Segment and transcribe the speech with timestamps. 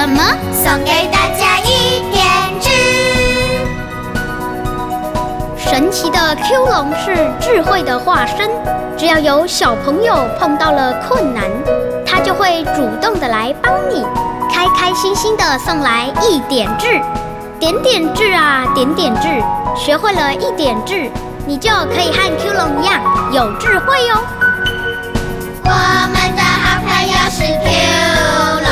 [0.00, 0.22] 什么
[0.54, 2.24] 送给大家一点
[2.58, 2.70] 智。
[5.58, 8.48] 神奇的 Q 龙是智慧的化身，
[8.96, 11.44] 只要有小朋友碰到了困难，
[12.06, 14.02] 它就会主动的来帮你，
[14.50, 16.98] 开开心心的送来一点智。
[17.58, 19.28] 点点智啊，点点智，
[19.76, 21.10] 学会了一点智，
[21.46, 24.22] 你就可以和 Q 龙一样有智慧哦。
[25.62, 25.70] 我
[26.08, 27.68] 们的好朋友是 Q
[28.64, 28.69] 龙，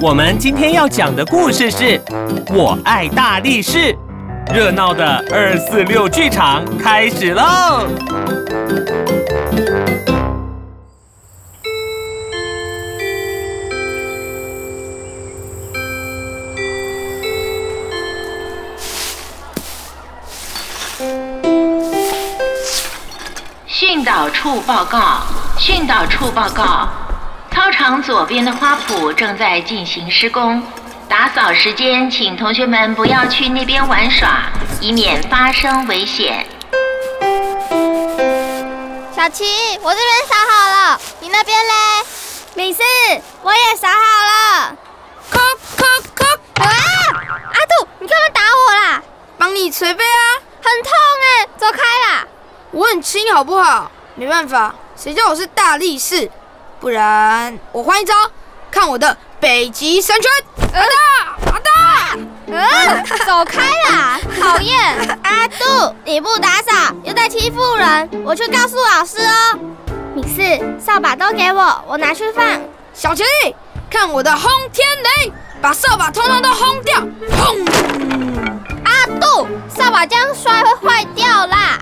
[0.00, 1.98] 我们今天要讲的故事是
[2.54, 3.78] 《我爱大力士》，
[4.54, 7.86] 热闹的二四六剧场开始喽！
[23.66, 25.22] 训导处报告，
[25.58, 26.88] 训导处报告，
[27.54, 30.60] 操场左边的花圃正在进行施工，
[31.08, 34.42] 打扫时间，请同学们不要去那边玩耍，
[34.80, 36.44] 以免发生危险。
[39.14, 39.44] 小琪，
[39.80, 41.72] 我这边扫好了，你那边嘞？
[42.54, 42.82] 米斯，
[43.42, 44.76] 我也扫好了。
[45.30, 45.38] 扣
[45.76, 46.24] 扣扣！
[46.64, 46.74] 啊！
[47.14, 49.02] 阿杜，你干嘛打我啦？
[49.38, 50.42] 帮你捶背啊！
[50.60, 52.26] 很痛哎，走开啦！
[52.72, 53.88] 我很轻好不好？
[54.16, 56.28] 没办法，谁叫我是大力士？
[56.84, 58.12] 不然我换一招，
[58.70, 60.30] 看我的北极神拳！
[60.74, 62.18] 阿大，阿大！
[62.46, 64.20] 嗯，走开啦！
[64.38, 65.18] 讨厌！
[65.22, 69.58] 阿杜，你不打扫又在欺负人，我去告诉老师哦。
[70.14, 70.42] 米四，
[70.78, 72.44] 扫把都给我，我拿去放。
[72.92, 73.24] 小琪，
[73.88, 77.00] 看我的轰天雷，把扫把通通都轰掉！
[77.34, 77.64] 轰！
[78.84, 81.78] 阿杜，扫把这样摔会坏掉啦！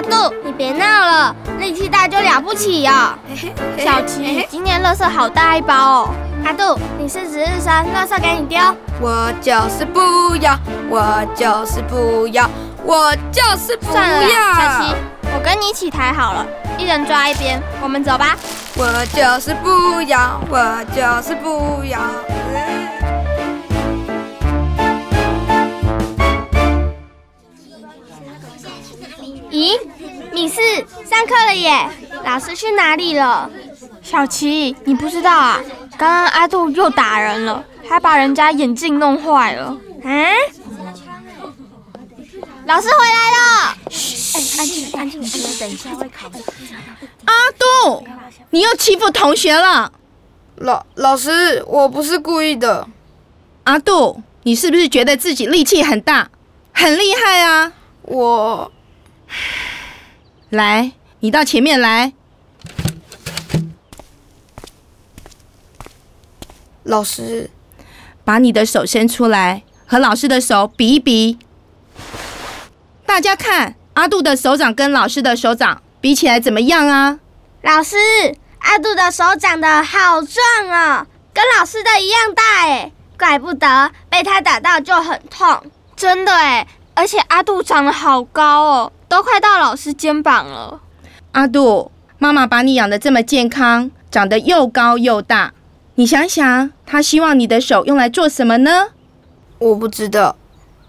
[0.00, 3.12] 阿杜，你别闹了，力气大就了不起哦。
[3.76, 6.14] 小琪，今年垃圾好大一包哦。
[6.42, 8.58] 阿杜，你是值日生，垃圾给你丢。
[8.98, 12.48] 我就是不要，我就是不要，
[12.82, 14.54] 我就是不算了啦，要。
[14.54, 14.94] 小琪，
[15.34, 16.46] 我跟你一起抬好了，
[16.78, 18.34] 一人抓一边，我们走吧。
[18.76, 21.98] 我就是不要，我就是不要。
[29.50, 29.78] 咦，
[30.32, 30.60] 米四，
[31.04, 31.88] 上课了耶！
[32.24, 33.50] 老师去哪里了？
[34.02, 35.60] 小琪，你不知道啊？
[35.98, 39.76] 刚刚阿杜又打人了，还把人家眼镜弄坏了。
[40.04, 40.10] 啊？
[42.66, 43.76] 老师回来了！
[44.58, 45.20] 安静，安静，
[45.58, 46.30] 等一下会考。
[47.24, 48.06] 阿杜，
[48.50, 49.92] 你又欺负同学了。
[50.56, 52.86] 老老师，我不是故意的。
[53.64, 56.30] 阿杜，你是不是觉得自己力气很大，
[56.72, 57.72] 很厉害啊？
[58.02, 58.70] 我
[60.50, 62.12] 来，你到前面来。
[66.82, 67.50] 老师，
[68.24, 71.38] 把你的手伸出来，和老师的手比一比。
[73.06, 77.20] 大家看，阿杜的手掌跟老师的手掌比起来怎么样啊？
[77.62, 77.96] 老师，
[78.60, 85.70] 阿杜的手长得好壮哦，跟老师的一样大哎，怪不得被他打到就很痛。
[85.94, 86.66] 真的哎，
[87.00, 90.82] 而且阿杜长得好高哦，都快到老师肩膀了。
[91.32, 95.54] 阿杜，妈妈把你养得这么健康，长得又高又大，
[95.94, 98.88] 你想想，她希望你的手用来做什么呢？
[99.58, 100.36] 我不知道。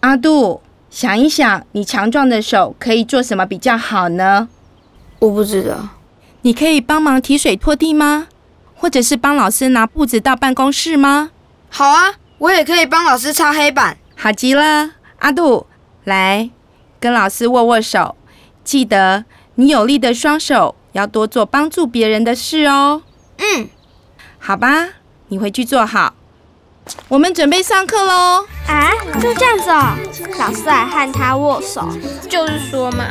[0.00, 0.60] 阿杜，
[0.90, 4.50] 想一想，你强壮的手可以做什么比较好呢？
[5.20, 5.88] 我不知道。
[6.42, 8.28] 你可以帮忙提水拖地吗？
[8.74, 11.30] 或者是帮老师拿布子到办公室吗？
[11.70, 13.96] 好啊，我也可以帮老师擦黑板。
[14.14, 14.90] 好极了，
[15.20, 15.66] 阿杜，
[16.04, 16.50] 来
[17.00, 18.14] 跟老师握握手，
[18.62, 19.24] 记得
[19.56, 23.02] 你有力的双手要多做帮助别人的事哦。
[23.38, 23.68] 嗯，
[24.38, 24.88] 好吧，
[25.28, 26.14] 你回去做好。
[27.08, 28.46] 我们准备上课喽。
[28.68, 28.90] 啊，
[29.20, 29.96] 就这样子哦，
[30.38, 31.88] 老师还和他握手，
[32.28, 33.04] 就是说嘛，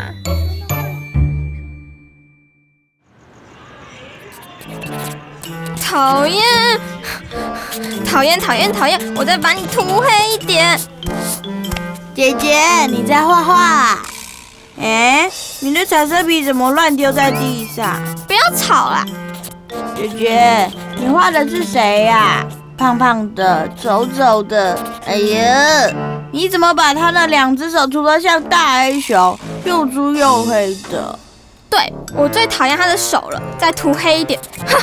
[5.81, 6.41] 讨厌，
[8.05, 9.15] 讨厌，讨厌，讨厌！
[9.15, 10.79] 我再把你涂黑一点。
[12.15, 13.99] 姐姐，你在画画？
[14.79, 15.27] 哎，
[15.61, 17.99] 你的彩色笔怎么乱丢在地上？
[18.27, 19.03] 不要吵啦！
[19.95, 22.45] 姐姐，你画的是谁呀、
[22.77, 24.77] 胖胖的，丑丑的。
[25.07, 25.89] 哎呀，
[26.31, 31.17] 你怎么把他的两只手涂得像大黑熊，又粗又黑的。
[31.71, 34.39] 对我最讨厌他的手了，再涂黑一点。
[34.67, 34.79] 哼！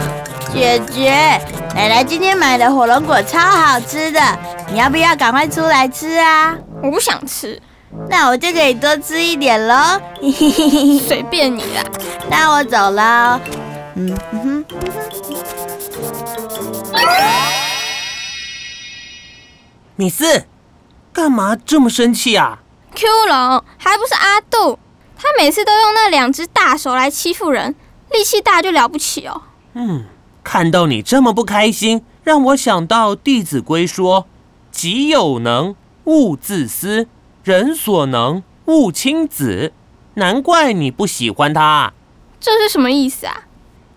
[0.50, 1.12] 姐姐，
[1.74, 4.20] 奶奶今天买的火龙果超好吃的，
[4.72, 6.56] 你要不要赶快出来吃啊？
[6.82, 7.60] 我不想吃，
[8.08, 10.00] 那我就可以多吃一点喽。
[11.06, 11.84] 随便你啦，
[12.30, 13.40] 那我走了。
[13.94, 14.64] 嗯哼。
[19.96, 20.46] 米斯，
[21.12, 22.60] 干嘛这么生气啊
[22.94, 24.78] ？Q 龙还不是阿杜，
[25.16, 27.74] 他每次都用那两只大手来欺负人，
[28.10, 29.42] 力气大就了不起哦。
[29.74, 30.06] 嗯，
[30.42, 34.26] 看到你这么不开心，让我想到《弟子规》说
[34.72, 35.76] ：“己有能，
[36.10, 37.06] 勿自私；
[37.44, 39.72] 人所能，勿亲子。”
[40.14, 41.92] 难怪你不喜欢他。
[42.40, 43.44] 这是什么意思啊？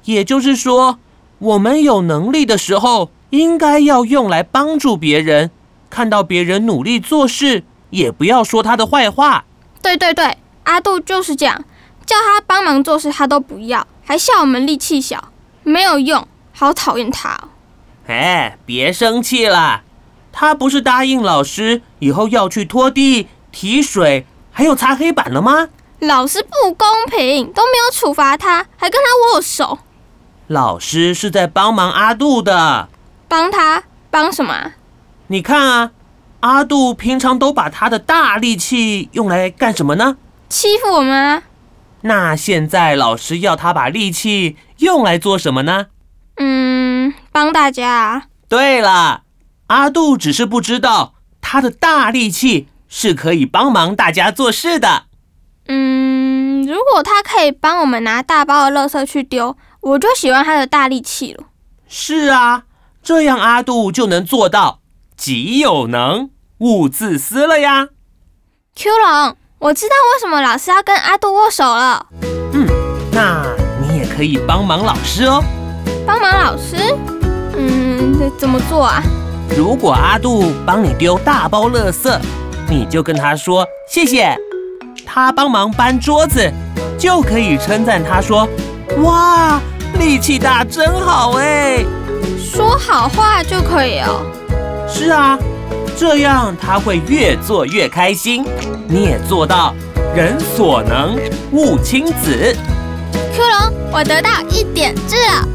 [0.06, 1.00] 也就是说，
[1.40, 5.50] 我们有能力的时候，应该要用来帮助别人。
[5.90, 9.46] 看到别人努力做事，也不要说他的坏话。
[9.82, 11.66] 对对对，阿杜就是这样，
[12.06, 15.32] 叫他帮忙做事，他都不要，还笑我们力气小，
[15.64, 17.50] 没有用，好讨厌他哦。
[18.08, 19.84] 哎，别生气了，
[20.34, 25.70] 他不是答应老师以后要去拖地、提水，还有擦黑板了吗？
[26.00, 29.80] 老师不公平，都没有处罚他，还跟他握手。
[30.48, 32.90] 老师是在帮忙阿杜的，
[33.30, 34.74] 帮他帮什么？
[35.28, 35.92] 你看啊，
[36.42, 40.18] 阿杜平常都把他的大力气用来干什么呢？
[40.50, 41.44] 欺负我们啊！
[42.02, 45.86] 那现在老师要他把力气用来做什么呢？
[46.36, 48.28] 嗯，帮大家。
[48.50, 49.23] 对了，
[49.68, 55.04] 阿杜只是不知道他的大力气是可以帮忙大家做事的。
[55.68, 61.46] 嗯，如果他可以帮我们拿大包的垃圾去丢，我就喜欢他的大力气了。
[61.88, 62.64] 是啊，
[63.02, 64.80] 这样阿杜就能做到。
[65.16, 67.88] 己有能，勿自私了呀
[68.76, 72.08] ！Q 龙，我知道为什么老师要跟阿杜握手了。
[72.52, 72.68] 嗯，
[73.12, 73.46] 那
[73.82, 75.42] 你也可以帮忙老师哦。
[76.06, 76.76] 帮忙老师？
[77.56, 79.02] 嗯，怎么做啊？
[79.56, 82.20] 如果阿杜帮你丢大包垃圾，
[82.68, 84.36] 你就跟他说谢谢。
[85.06, 86.52] 他帮忙搬桌子，
[86.98, 88.48] 就可以称赞他说
[89.04, 89.62] ：“哇，
[90.00, 91.86] 力气大真好哎！”
[92.42, 94.26] 说好话就可以哦。
[94.88, 95.38] 是啊，
[95.96, 98.44] 这样他会越做越开心。
[98.88, 99.76] 你也做到
[100.16, 101.16] 人所能，
[101.52, 102.56] 勿轻訾。
[103.36, 105.48] Q 龙，我得到一点智了。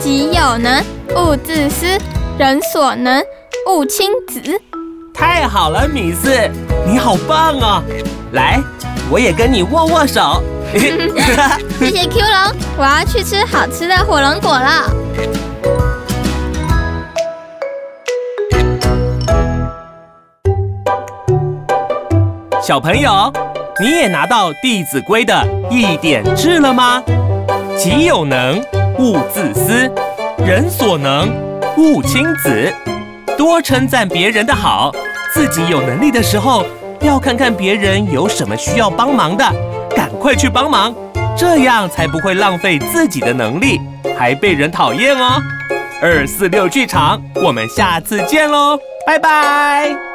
[0.00, 0.82] 己有能，
[1.16, 1.98] 勿自私；
[2.38, 3.22] 人所能，
[3.68, 4.58] 勿轻訾。
[5.12, 6.30] 太好了，米四，
[6.86, 7.82] 你好棒啊！
[8.32, 8.60] 来，
[9.10, 10.42] 我也跟你握握手。
[10.72, 14.90] 谢谢 Q 龙，我要去吃好吃的火龙果了。
[22.62, 23.30] 小朋友，
[23.80, 27.02] 你也拿到《弟子规》的一点智了吗？
[27.76, 28.58] 己有能，
[28.98, 29.90] 勿自私；
[30.44, 31.30] 人所能，
[31.76, 32.72] 勿轻子。
[33.38, 34.90] 多称赞别人的好，
[35.32, 36.64] 自己有能力的时候，
[37.00, 39.44] 要看看别人有什么需要帮忙的，
[39.94, 40.92] 赶快去帮忙，
[41.36, 43.80] 这样才不会浪费自己的能力，
[44.18, 45.40] 还被人讨厌哦。
[46.02, 48.76] 二四六剧场，我们下次见喽，
[49.06, 50.11] 拜拜。